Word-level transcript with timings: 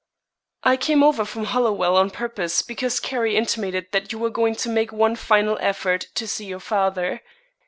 "I 0.63 0.77
came 0.77 1.03
over 1.03 1.25
from 1.25 1.43
Hollowell 1.43 1.95
on 1.95 2.09
purpose, 2.09 2.63
because 2.63 2.99
Carrie 2.99 3.35
intimated 3.37 3.91
that 3.91 4.11
you 4.11 4.17
were 4.17 4.31
going 4.31 4.55
to 4.55 4.67
make 4.67 4.91
one 4.91 5.15
final 5.15 5.59
effort 5.61 6.07
to 6.15 6.27
see 6.27 6.45
your 6.45 6.59
father. 6.59 7.21